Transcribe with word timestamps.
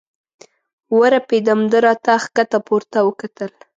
ورپېدم، 0.97 1.59
ده 1.71 1.77
را 1.85 1.93
ته 2.03 2.13
ښکته 2.23 2.59
پورته 2.67 2.99
وکتل. 3.07 3.51